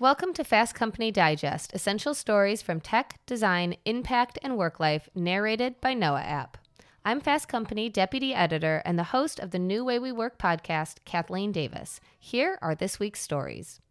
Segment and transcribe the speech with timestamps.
[0.00, 5.78] Welcome to Fast Company Digest, essential stories from tech, design, impact, and work life, narrated
[5.82, 6.56] by Noa App.
[7.04, 11.04] I'm Fast Company Deputy Editor and the host of the New Way We Work podcast,
[11.04, 12.00] Kathleen Davis.
[12.18, 13.82] Here are this week's stories.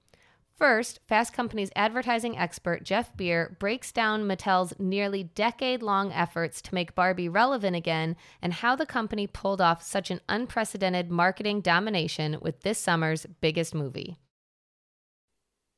[0.58, 6.74] First, Fast Company's advertising expert Jeff Beer breaks down Mattel's nearly decade long efforts to
[6.74, 12.40] make Barbie relevant again and how the company pulled off such an unprecedented marketing domination
[12.42, 14.18] with this summer's biggest movie.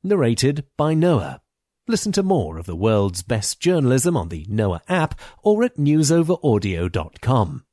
[0.04, 1.42] Narrated by Noa.
[1.88, 7.64] Listen to more of the world's best journalism on the Noa app or at newsoveraudio.com.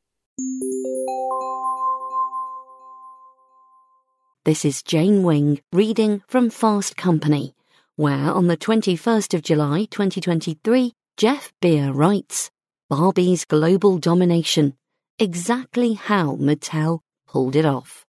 [4.45, 7.55] This is Jane Wing reading from Fast Company,
[7.97, 12.51] where on the 21st of July 2023, Jeff Beer writes
[12.91, 14.75] Barbie's global domination,
[15.19, 18.05] exactly how Mattel pulled it off.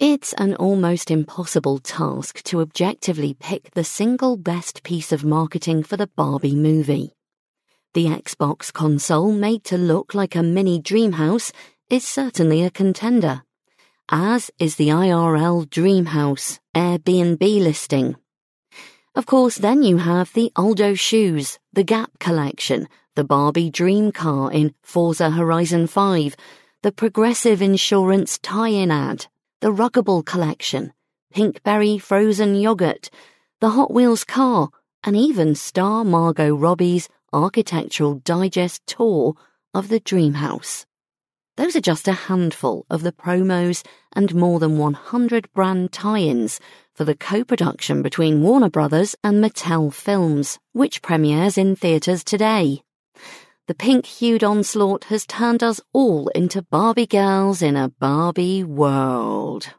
[0.00, 5.96] It's an almost impossible task to objectively pick the single best piece of marketing for
[5.96, 7.14] the Barbie movie.
[7.94, 11.50] The Xbox console, made to look like a mini dreamhouse,
[11.90, 13.42] is certainly a contender,
[14.08, 18.14] as is the IRL Dreamhouse Airbnb listing.
[19.16, 24.52] Of course, then you have the Aldo shoes, the Gap collection, the Barbie Dream car
[24.52, 26.36] in Forza Horizon 5,
[26.84, 29.26] the Progressive Insurance tie-in ad,
[29.60, 30.92] the Ruggable collection,
[31.34, 33.10] Pinkberry frozen yogurt,
[33.60, 34.68] the Hot Wheels car,
[35.02, 39.34] and even star Margot Robbie's architectural digest tour
[39.74, 40.86] of the dream house.
[41.56, 46.60] Those are just a handful of the promos and more than 100 brand tie-ins
[46.94, 52.82] for the co-production between Warner Brothers and Mattel Films, which premieres in theaters today.
[53.68, 59.74] The pink-hued onslaught has turned us all into Barbie girls in a Barbie world.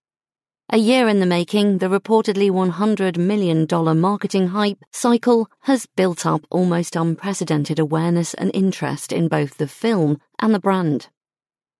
[0.72, 3.68] A year in the making, the reportedly $100 million
[4.00, 10.22] marketing hype cycle has built up almost unprecedented awareness and interest in both the film
[10.38, 11.08] and the brand.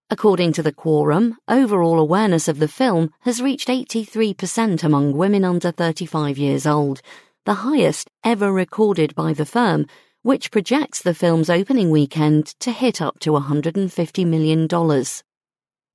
[0.10, 5.72] According to the Quorum, overall awareness of the film has reached 83% among women under
[5.72, 7.04] 35 years old,
[7.46, 9.86] the highest ever recorded by the firm,
[10.22, 14.68] which projects the film's opening weekend to hit up to $150 million.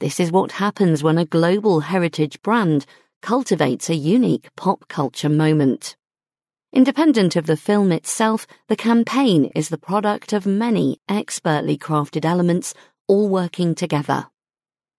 [0.01, 2.87] This is what happens when a global heritage brand
[3.21, 5.97] cultivates a unique pop culture moment.
[6.73, 12.75] Independent of the film itself, the campaign is the product of many expertly crafted elements
[13.07, 14.27] all working together.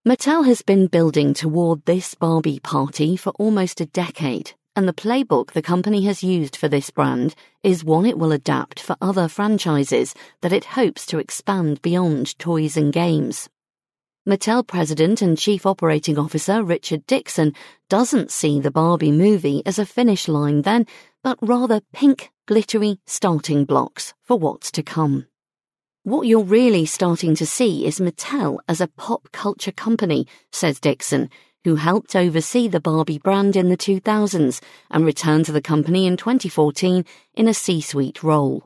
[0.08, 5.52] Mattel has been building toward this Barbie party for almost a decade and the playbook
[5.52, 10.14] the company has used for this brand is one it will adapt for other franchises
[10.42, 13.50] that it hopes to expand beyond toys and games.
[14.28, 17.54] Mattel President and Chief Operating Officer Richard Dickson
[17.90, 20.88] doesn't see the Barbie movie as a finish line then,
[21.24, 25.28] but rather pink, glittery starting blocks for what's to come.
[26.04, 31.30] What you're really starting to see is Mattel as a pop culture company, says Dickson,
[31.66, 34.62] who helped oversee the Barbie brand in the 2000s
[34.92, 37.04] and returned to the company in 2014
[37.34, 38.64] in a C-suite role.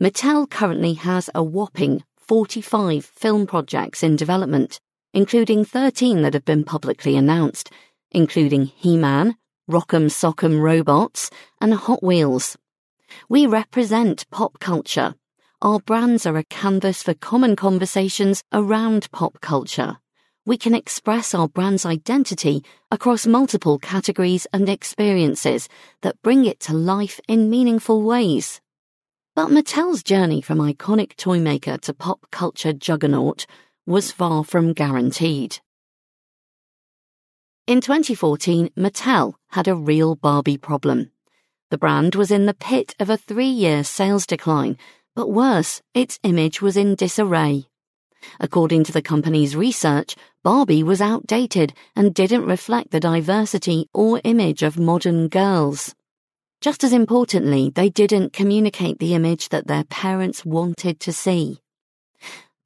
[0.00, 4.78] Mattel currently has a whopping 45 film projects in development,
[5.12, 7.72] including 13 that have been publicly announced,
[8.12, 9.34] including He-Man,
[9.68, 11.28] Rock'em Sock'em Robots,
[11.60, 12.56] and Hot Wheels.
[13.28, 15.16] We represent pop culture.
[15.60, 19.98] Our brands are a canvas for common conversations around pop culture
[20.44, 25.68] we can express our brand's identity across multiple categories and experiences
[26.00, 28.60] that bring it to life in meaningful ways.
[29.36, 33.46] But Mattel's journey from iconic toy maker to pop culture juggernaut
[33.86, 35.60] was far from guaranteed.
[37.66, 41.12] In 2014, Mattel had a real Barbie problem.
[41.70, 44.76] The brand was in the pit of a three year sales decline,
[45.14, 47.68] but worse, its image was in disarray.
[48.40, 54.62] According to the company's research, Barbie was outdated and didn't reflect the diversity or image
[54.62, 55.94] of modern girls.
[56.60, 61.60] Just as importantly, they didn't communicate the image that their parents wanted to see.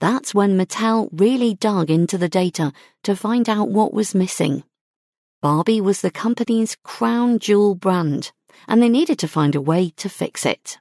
[0.00, 2.72] That's when Mattel really dug into the data
[3.04, 4.62] to find out what was missing.
[5.40, 8.32] Barbie was the company's crown jewel brand,
[8.68, 10.78] and they needed to find a way to fix it.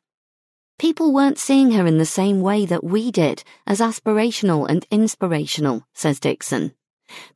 [0.78, 5.86] People weren't seeing her in the same way that we did, as aspirational and inspirational,
[5.94, 6.74] says Dickson.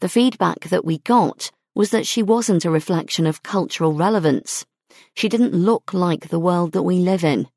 [0.01, 4.65] The feedback that we got was that she wasn't a reflection of cultural relevance.
[5.13, 7.47] She didn't look like the world that we live in.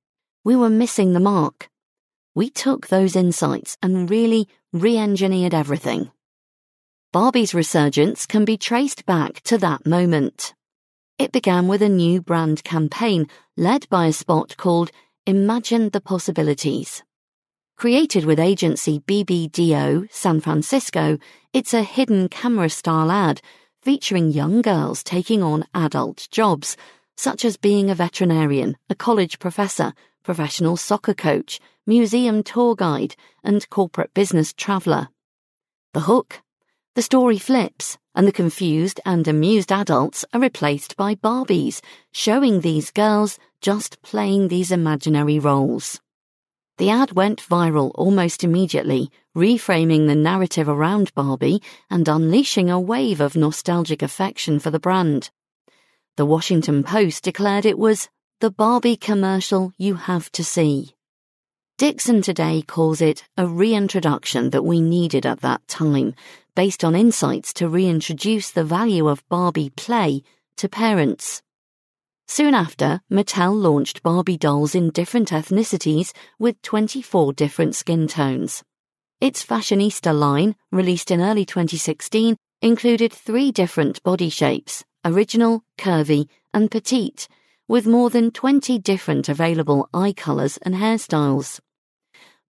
[0.44, 1.68] We were missing the mark.
[2.34, 6.12] We took those insights and really re engineered everything.
[7.12, 10.54] Barbie's resurgence can be traced back to that moment.
[11.18, 14.92] It began with a new brand campaign led by a spot called
[15.28, 17.04] Imagine the Possibilities.
[17.76, 21.16] Created with agency BBDO San Francisco,
[21.52, 23.40] it's a hidden camera style ad
[23.82, 26.76] featuring young girls taking on adult jobs,
[27.16, 29.92] such as being a veterinarian, a college professor,
[30.24, 33.14] professional soccer coach, museum tour guide,
[33.44, 35.06] and corporate business traveller.
[35.94, 36.42] The hook?
[36.96, 41.80] The story flips, and the confused and amused adults are replaced by Barbies,
[42.12, 46.00] showing these girls just playing these imaginary roles.
[46.78, 53.20] The ad went viral almost immediately, reframing the narrative around Barbie and unleashing a wave
[53.20, 55.30] of nostalgic affection for the brand.
[56.16, 58.08] The Washington Post declared it was
[58.40, 60.94] the Barbie commercial you have to see.
[61.78, 66.14] Dickson today calls it a reintroduction that we needed at that time,
[66.54, 70.22] based on insights to reintroduce the value of Barbie play
[70.56, 71.42] to parents.
[72.28, 78.62] Soon after, Mattel launched Barbie dolls in different ethnicities with 24 different skin tones.
[79.20, 86.70] Its fashionista line, released in early 2016, included three different body shapes original, curvy, and
[86.70, 87.26] petite,
[87.72, 91.58] with more than 20 different available eye colours and hairstyles.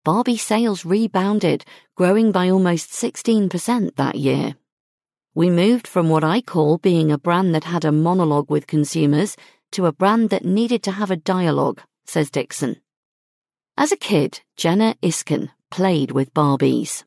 [0.03, 1.65] Barbie sales rebounded,
[1.95, 4.57] growing by almost 16% that year.
[5.33, 9.37] We moved from what I call being a brand that had a monologue with consumers
[9.71, 12.81] to a brand that needed to have a dialogue, says Dickson.
[13.77, 17.05] As a kid, Jenna Isken played with Barbies.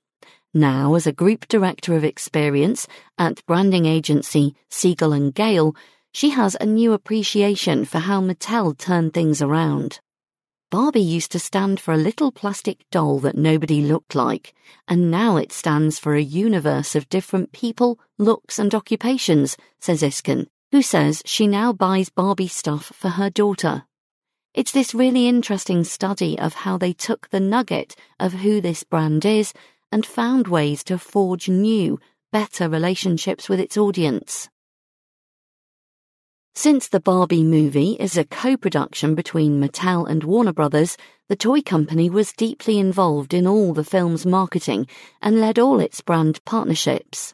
[0.54, 5.76] Now, as a group director of experience at branding agency Siegel and Gale,
[6.16, 10.00] she has a new appreciation for how Mattel turned things around.
[10.72, 14.54] Barbie used to stand for a little plastic doll that nobody looked like,
[14.88, 20.48] and now it stands for a universe of different people, looks, and occupations, says Isken,
[20.72, 23.84] who says she now buys Barbie stuff for her daughter.
[24.54, 29.26] It's this really interesting study of how they took the nugget of who this brand
[29.26, 29.52] is
[29.92, 32.00] and found ways to forge new,
[32.32, 34.48] better relationships with its audience.
[36.57, 40.96] Since the Barbie movie is a co production between Mattel and Warner Brothers,
[41.28, 44.88] the toy company was deeply involved in all the film's marketing
[45.22, 47.34] and led all its brand partnerships.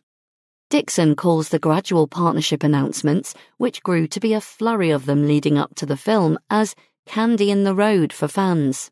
[0.71, 5.55] Dickson calls the gradual partnership announcements, which grew to be a flurry of them leading
[5.55, 6.73] up to the film, as
[7.05, 8.89] candy in the road for fans.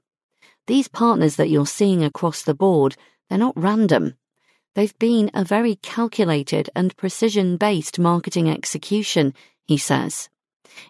[0.67, 2.95] These partners that you're seeing across the board,
[3.29, 4.13] they're not random.
[4.75, 9.33] They've been a very calculated and precision based marketing execution,
[9.69, 10.29] he says.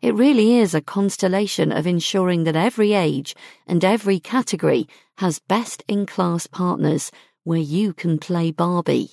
[0.01, 3.35] It really is a constellation of ensuring that every age
[3.67, 4.87] and every category
[5.17, 7.11] has best in class partners
[7.43, 9.09] where you can play Barbie.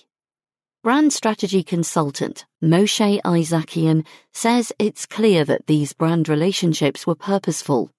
[0.84, 7.90] Brand strategy consultant Moshe Isakian says it's clear that these brand relationships were purposeful.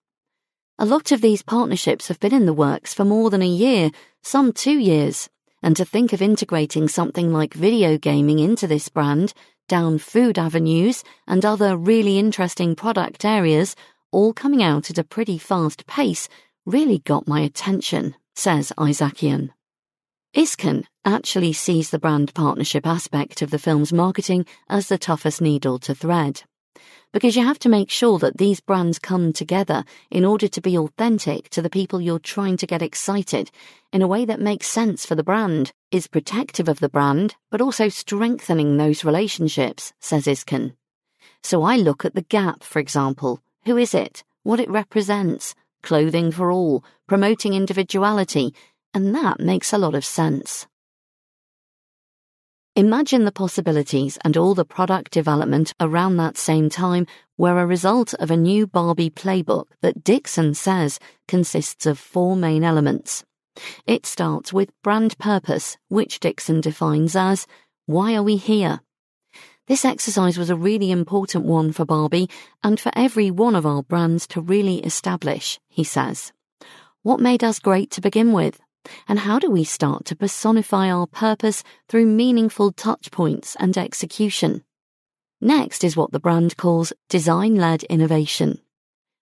[0.80, 3.92] A lot of these partnerships have been in the works for more than a year,
[4.24, 5.28] some two years,
[5.62, 9.34] and to think of integrating something like video gaming into this brand,
[9.68, 13.76] down food avenues, and other really interesting product areas,
[14.12, 16.30] all coming out at a pretty fast pace,
[16.66, 19.50] really got my attention, says Isakian.
[20.36, 25.80] Isken actually sees the brand partnership aspect of the film's marketing as the toughest needle
[25.80, 26.44] to thread.
[27.14, 30.78] Because you have to make sure that these brands come together in order to be
[30.78, 33.50] authentic to the people you're trying to get excited
[33.92, 37.62] in a way that makes sense for the brand, is protective of the brand, but
[37.62, 40.74] also strengthening those relationships, says Isken.
[41.44, 43.42] So I look at the Gap, for example.
[43.66, 44.24] Who is it?
[44.44, 45.56] What it represents?
[45.82, 48.54] Clothing for all, promoting individuality,
[48.94, 50.68] and that makes a lot of sense.
[52.78, 58.14] Imagine the possibilities and all the product development around that same time were a result
[58.20, 63.26] of a new Barbie playbook that Dickson says consists of four main elements.
[63.88, 67.48] It starts with brand purpose, which Dickson defines as
[67.88, 68.82] why are we here?
[69.66, 72.30] This exercise was a really important one for Barbie
[72.64, 76.32] and for every one of our brands to really establish, he says.
[77.02, 78.62] What made us great to begin with?
[79.08, 84.64] And how do we start to personify our purpose through meaningful touchpoints and execution?
[85.40, 88.60] Next is what the brand calls design led innovation.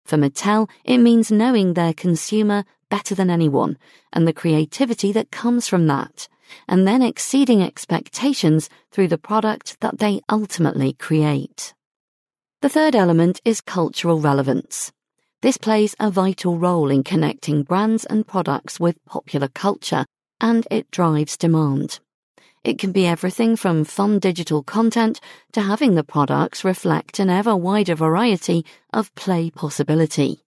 [0.06, 3.78] For Mattel, it means knowing their consumer better than anyone
[4.14, 6.28] and the creativity that comes from that,
[6.68, 11.74] and then exceeding expectations through the product that they ultimately create.
[12.62, 14.92] The third element is cultural relevance.
[15.46, 20.04] This plays a vital role in connecting brands and products with popular culture,
[20.42, 22.00] and it drives demand.
[22.64, 25.20] It can be everything from fun digital content
[25.52, 30.42] to having the products reflect an ever wider variety of play possibility.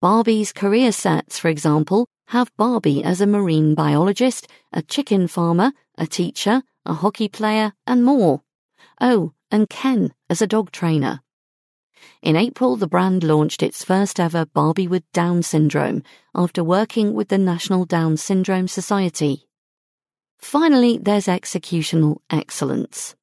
[0.00, 6.06] Barbie's career sets, for example, have Barbie as a marine biologist, a chicken farmer, a
[6.06, 8.40] teacher, a hockey player, and more.
[9.02, 11.20] Oh, and Ken as a dog trainer.
[12.22, 16.02] In April, the brand launched its first ever Barbie with Down syndrome
[16.34, 19.46] after working with the National Down Syndrome Society.
[20.38, 23.14] Finally, there's executional excellence.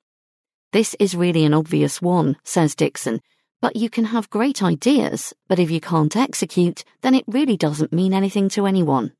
[0.71, 3.21] This is really an obvious one, says Dickson,
[3.62, 7.91] but you can have great ideas, but if you can't execute, then it really doesn't
[7.91, 9.12] mean anything to anyone.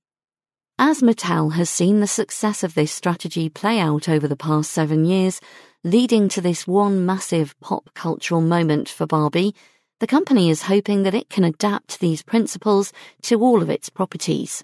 [0.82, 5.04] As Mattel has seen the success of this strategy play out over the past seven
[5.04, 5.42] years,
[5.84, 9.54] leading to this one massive pop cultural moment for Barbie,
[10.00, 12.94] the company is hoping that it can adapt these principles
[13.24, 14.64] to all of its properties.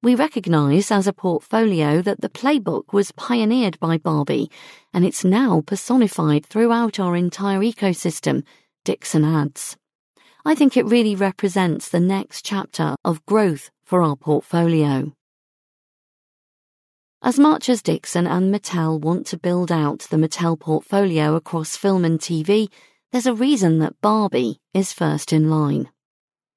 [0.00, 4.48] We recognise as a portfolio that the playbook was pioneered by Barbie,
[4.94, 8.44] and it's now personified throughout our entire ecosystem,
[8.84, 9.76] Dickson adds.
[10.44, 15.12] I think it really represents the next chapter of growth for our portfolio.
[17.24, 22.04] As much as Dickson and Mattel want to build out the Mattel portfolio across film
[22.04, 22.68] and TV,
[23.12, 25.88] there's a reason that Barbie is first in line.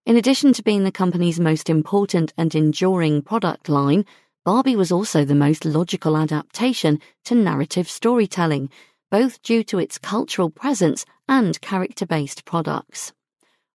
[0.07, 4.05] In addition to being the company's most important and enduring product line,
[4.43, 8.71] Barbie was also the most logical adaptation to narrative storytelling,
[9.11, 13.13] both due to its cultural presence and character based products.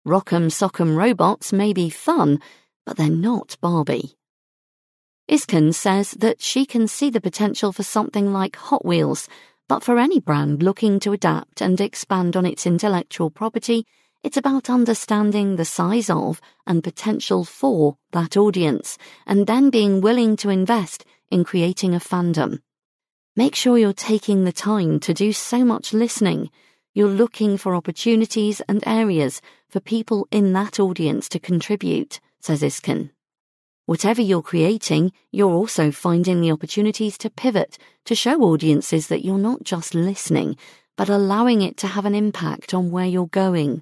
[0.08, 2.40] Rock'em Sock'em robots may be fun,
[2.84, 4.16] but they're not Barbie.
[5.30, 9.30] Isken says that she can see the potential for something like Hot Wheels,
[9.68, 13.86] but for any brand looking to adapt and expand on its intellectual property,
[14.24, 20.36] it's about understanding the size of and potential for that audience and then being willing
[20.38, 22.60] to invest in creating a fandom.
[23.36, 26.50] Make sure you're taking the time to do so much listening.
[26.96, 33.12] You're looking for opportunities and areas for people in that audience to contribute, says Isken.
[33.90, 39.40] Whatever you're creating, you're also finding the opportunities to pivot to show audiences that you're
[39.40, 40.58] not just listening,
[40.96, 43.82] but allowing it to have an impact on where you're going.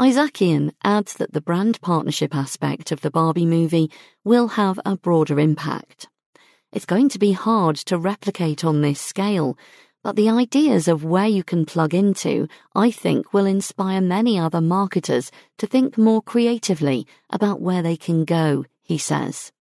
[0.00, 3.90] Isaacian adds that the brand partnership aspect of the Barbie movie
[4.24, 6.08] will have a broader impact.
[6.72, 9.58] It's going to be hard to replicate on this scale,
[10.02, 14.62] but the ideas of where you can plug into, I think, will inspire many other
[14.62, 19.52] marketers to think more creatively about where they can go, he says.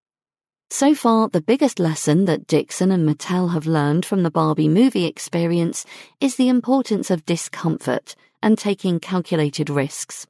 [0.71, 5.05] So far, the biggest lesson that Dickson and Mattel have learned from the Barbie movie
[5.05, 5.85] experience
[6.19, 10.25] is the importance of discomfort and taking calculated risks.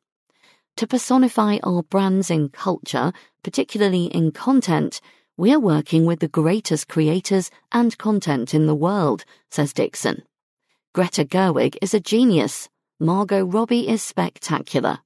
[0.76, 5.00] To personify our brands in culture, particularly in content,
[5.38, 10.24] we are working with the greatest creators and content in the world, says Dickson.
[10.94, 12.68] Greta Gerwig is a genius.
[13.00, 15.00] Margot Robbie is spectacular.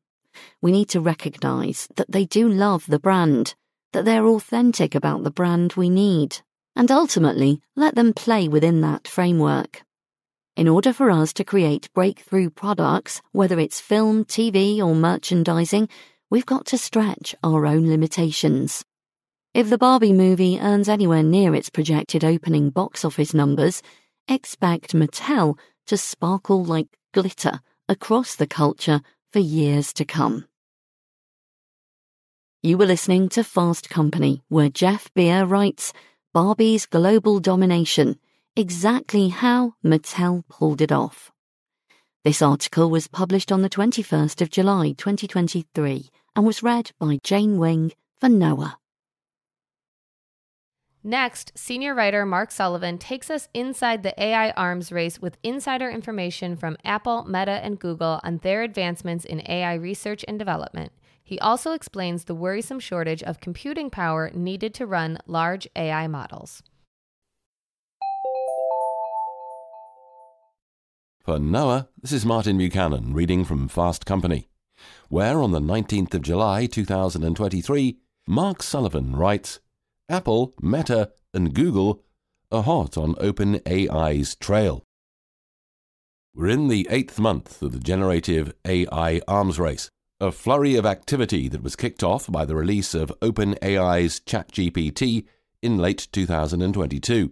[0.64, 3.54] We need to recognize that they do love the brand,
[3.94, 6.42] that they're authentic about the brand we need,
[6.76, 9.84] and ultimately let them play within that framework.
[10.56, 15.90] In order for us to create breakthrough products, whether it's film, TV, or merchandising,
[16.30, 18.84] we've got to stretch our own limitations.
[19.54, 23.82] If the Barbie movie earns anywhere near its projected opening box office numbers,
[24.28, 25.58] expect Mattel
[25.88, 30.46] to sparkle like glitter across the culture for years to come.
[32.65, 35.91] You were listening to Fast Company, where Jeff Beer writes
[36.34, 38.17] Barbie's Global Domination
[38.55, 41.29] exactly how Mattel pulled it off.
[42.24, 47.58] This article was published on the 21st of July 2023 and was read by Jane
[47.58, 48.77] Wing for Noa.
[51.03, 56.55] Next, senior writer Mark Sullivan takes us inside the AI arms race with insider information
[56.55, 60.93] from Apple, Meta, and Google on their advancements in AI research and development.
[61.24, 66.62] He also explains the worrisome shortage of computing power needed to run large AI models.
[71.24, 74.50] For Noa, this is Martin Buchanan reading from Fast Company,
[75.08, 79.62] where on the 19th of July 2023, Mark Sullivan writes
[80.10, 82.03] Apple, Meta, and Google
[82.51, 84.84] are hot on OpenAI's trail.
[86.36, 89.89] We're in the eighth month of the generative AI arms race,
[90.20, 95.25] a flurry of activity that was kicked off by the release of OpenAI's ChatGPT
[95.62, 97.32] in late 2022.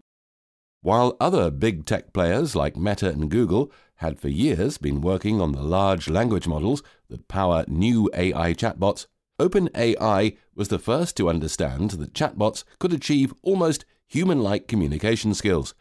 [0.82, 5.52] While other big tech players like Meta and Google had for years been working on
[5.52, 9.06] the large language models that power new AI chatbots,
[9.40, 15.76] OpenAI was the first to understand that chatbots could achieve almost human like communication skills,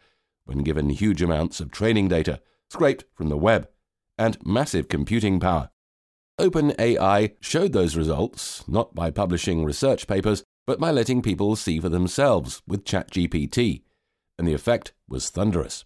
[0.45, 2.39] when given huge amounts of training data
[2.69, 3.67] scraped from the web
[4.19, 5.70] and massive computing power.
[6.41, 11.87] OpenAI showed those results not by publishing research papers, but by letting people see for
[11.87, 13.83] themselves with ChatGPT,
[14.39, 15.85] and the effect was thunderous.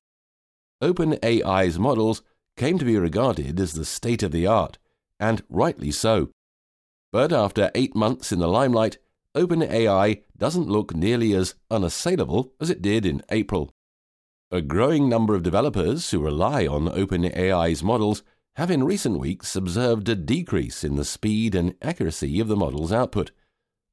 [0.81, 2.21] OpenAI's models
[2.55, 4.77] came to be regarded as the state of the art,
[5.19, 6.29] and rightly so.
[7.11, 8.97] But after eight months in the limelight,
[9.35, 13.73] OpenAI doesn't look nearly as unassailable as it did in April.
[14.51, 18.23] A growing number of developers who rely on OpenAI's models
[18.55, 22.91] have in recent weeks observed a decrease in the speed and accuracy of the model's
[22.91, 23.31] output.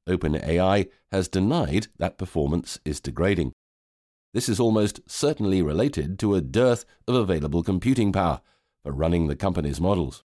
[0.07, 3.51] OpenAI has denied that performance is degrading.
[4.33, 8.41] This is almost certainly related to a dearth of available computing power
[8.83, 10.23] for running the company's models.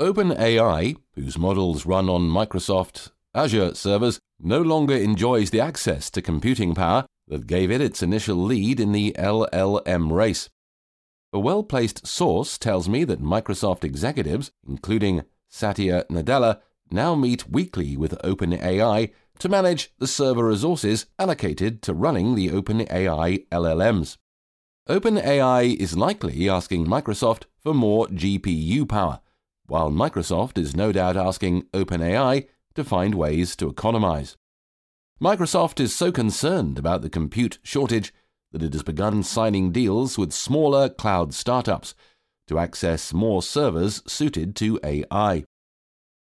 [0.00, 6.74] OpenAI, whose models run on Microsoft Azure servers, no longer enjoys the access to computing
[6.74, 10.48] power that gave it its initial lead in the LLM race.
[11.30, 17.98] A well placed source tells me that Microsoft executives, including Satya Nadella, now meet weekly
[17.98, 24.16] with OpenAI to manage the server resources allocated to running the OpenAI LLMs.
[24.88, 29.20] OpenAI is likely asking Microsoft for more GPU power,
[29.66, 34.38] while Microsoft is no doubt asking OpenAI to find ways to economize.
[35.20, 38.14] Microsoft is so concerned about the compute shortage
[38.52, 41.94] that it has begun signing deals with smaller cloud startups
[42.46, 45.44] to access more servers suited to AI.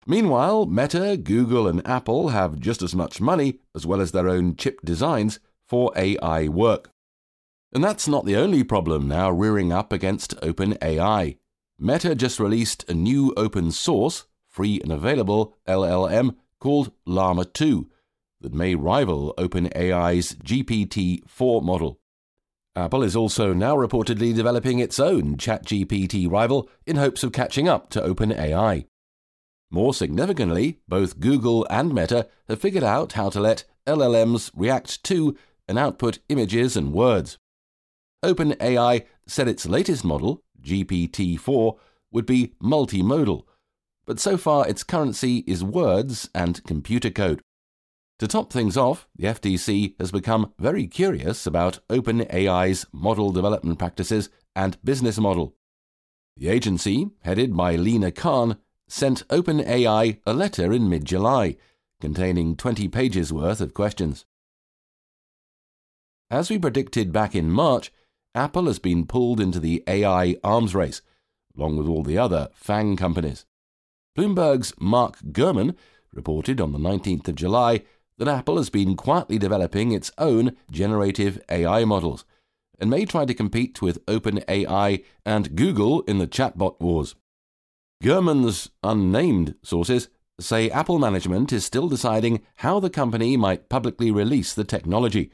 [0.06, 4.56] Meanwhile, Meta, Google, and Apple have just as much money, as well as their own
[4.56, 6.90] chip designs, for AI work.
[7.72, 11.38] And that's not the only problem now rearing up against OpenAI.
[11.78, 17.90] Meta just released a new open source, free and available LLM called Llama 2
[18.40, 21.98] that may rival OpenAI's GPT 4 model.
[22.76, 27.88] Apple is also now reportedly developing its own ChatGPT rival in hopes of catching up
[27.90, 28.86] to OpenAI.
[29.70, 35.36] More significantly, both Google and Meta have figured out how to let LLMs react to
[35.68, 37.38] and output images and words.
[38.24, 41.76] OpenAI said its latest model, GPT 4,
[42.10, 43.44] would be multimodal,
[44.04, 47.40] but so far its currency is words and computer code.
[48.20, 54.30] To top things off, the FTC has become very curious about OpenAI's model development practices
[54.54, 55.56] and business model.
[56.36, 61.56] The agency, headed by Lina Khan, sent OpenAI a letter in mid July
[62.00, 64.24] containing 20 pages worth of questions.
[66.30, 67.92] As we predicted back in March,
[68.34, 71.02] Apple has been pulled into the AI arms race,
[71.56, 73.44] along with all the other FANG companies.
[74.16, 75.76] Bloomberg's Mark Gurman
[76.12, 77.82] reported on the 19th of July
[78.18, 82.24] that Apple has been quietly developing its own generative AI models
[82.78, 87.14] and may try to compete with OpenAI and Google in the chatbot wars.
[88.02, 90.08] Gurman's unnamed sources
[90.40, 95.30] say Apple management is still deciding how the company might publicly release the technology,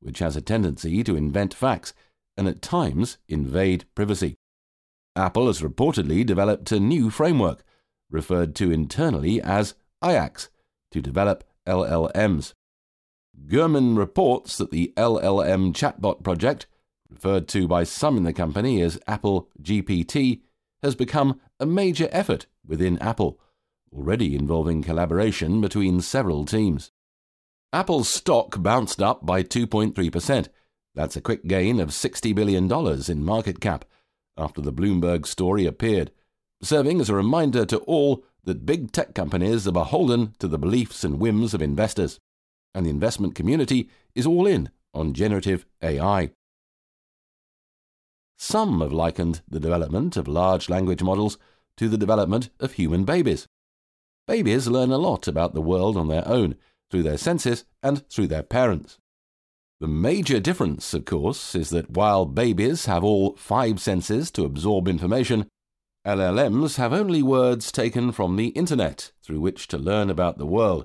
[0.00, 1.92] which has a tendency to invent facts
[2.36, 4.36] and at times invade privacy.
[5.16, 7.64] Apple has reportedly developed a new framework,
[8.10, 10.48] referred to internally as Ajax,
[10.90, 12.54] to develop LLMs.
[13.46, 16.66] Gurman reports that the LLM chatbot project,
[17.10, 20.40] referred to by some in the company as Apple GPT,
[20.82, 23.40] has become a major effort within Apple,
[23.92, 26.90] already involving collaboration between several teams.
[27.72, 30.48] Apple's stock bounced up by 2.3%.
[30.94, 32.70] That's a quick gain of $60 billion
[33.08, 33.84] in market cap
[34.36, 36.12] after the Bloomberg story appeared,
[36.62, 41.04] serving as a reminder to all that big tech companies are beholden to the beliefs
[41.04, 42.18] and whims of investors,
[42.74, 46.30] and the investment community is all in on generative AI.
[48.38, 51.38] Some have likened the development of large language models
[51.76, 53.46] to the development of human babies.
[54.26, 56.56] Babies learn a lot about the world on their own,
[56.90, 58.98] through their senses and through their parents.
[59.80, 64.88] The major difference, of course, is that while babies have all five senses to absorb
[64.88, 65.48] information,
[66.06, 70.84] LLMs have only words taken from the internet through which to learn about the world,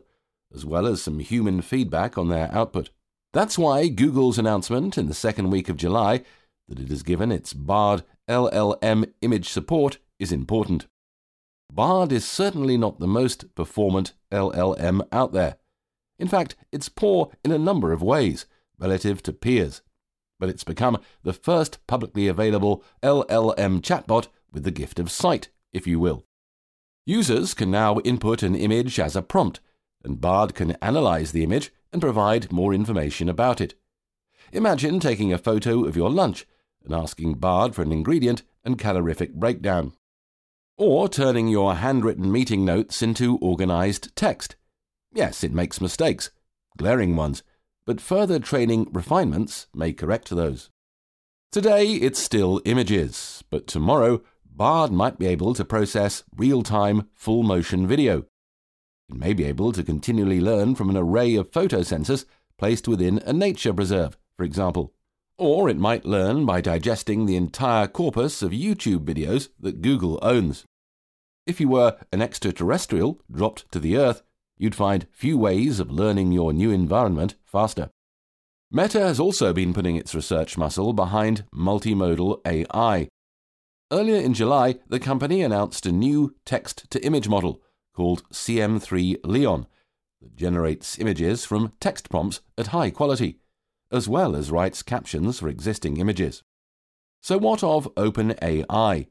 [0.56, 2.90] as well as some human feedback on their output.
[3.34, 6.24] That's why Google's announcement in the second week of July
[6.70, 10.88] that it has given its Bard LLM image support is important.
[11.70, 15.58] Bard is certainly not the most performant LLM out there.
[16.18, 18.46] In fact, it's poor in a number of ways
[18.80, 19.82] relative to peers,
[20.40, 25.86] but it's become the first publicly available LLM chatbot with the gift of sight, if
[25.88, 26.26] you will.
[27.06, 29.60] Users can now input an image as a prompt,
[30.04, 33.74] and Bard can analyze the image and provide more information about it.
[34.52, 36.46] Imagine taking a photo of your lunch
[36.84, 39.94] and asking Bard for an ingredient and calorific breakdown.
[40.78, 44.56] Or turning your handwritten meeting notes into organized text.
[45.12, 46.32] Yes, it makes mistakes,
[46.78, 47.44] glaring ones,
[47.86, 50.70] but further training refinements may correct those.
[51.52, 54.22] Today it's still images, but tomorrow
[54.60, 58.26] Bard might be able to process real time, full motion video.
[59.08, 62.26] It may be able to continually learn from an array of photo sensors
[62.58, 64.94] placed within a nature preserve, for example.
[65.38, 70.66] Or it might learn by digesting the entire corpus of YouTube videos that Google owns.
[71.48, 74.24] If you were an extraterrestrial dropped to the Earth,
[74.58, 77.92] you'd find few ways of learning your new environment faster.
[78.70, 83.08] Meta has also been putting its research muscle behind multimodal AI.
[83.92, 87.64] Earlier in July, the company announced a new text to image model
[87.96, 89.66] called CM3leon
[90.22, 93.40] that generates images from text prompts at high quality,
[93.92, 96.44] as well as writes captions for existing images.
[97.24, 99.08] So, what of OpenAI?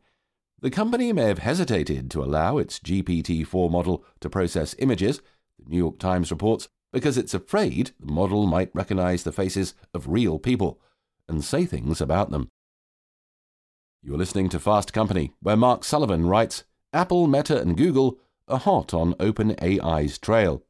[0.60, 5.20] The company may have hesitated to allow its GPT 4 model to process images,
[5.58, 10.08] the New York Times reports, because it's afraid the model might recognize the faces of
[10.08, 10.80] real people
[11.28, 12.48] and say things about them.
[14.00, 18.94] You're listening to Fast Company, where Mark Sullivan writes Apple, Meta, and Google are hot
[18.94, 20.62] on OpenAI's trail.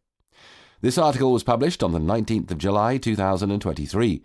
[0.81, 4.25] This article was published on the 19th of July 2023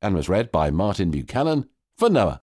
[0.00, 2.42] and was read by Martin Buchanan for Noa.